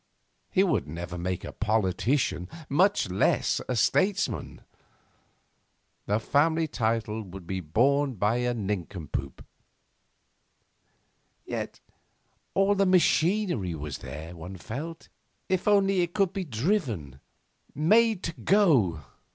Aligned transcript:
He 0.49 0.63
would 0.63 0.87
never 0.87 1.15
make 1.15 1.43
a 1.43 1.51
politician, 1.51 2.49
much 2.67 3.11
less 3.11 3.61
a 3.69 3.75
statesman. 3.75 4.61
The 6.07 6.19
family 6.19 6.67
title 6.67 7.21
would 7.21 7.45
be 7.45 7.59
borne 7.59 8.15
by 8.15 8.37
a 8.37 8.55
nincompoop. 8.55 9.45
Yet 11.45 11.81
all 12.55 12.73
the 12.73 12.87
machinery 12.87 13.75
was 13.75 13.99
there, 13.99 14.35
one 14.35 14.55
felt 14.57 15.07
if 15.47 15.67
only 15.67 16.01
it 16.01 16.15
could 16.15 16.33
be 16.33 16.45
driven, 16.45 17.19
made 17.75 18.23
to 18.23 18.33
go. 18.41 19.01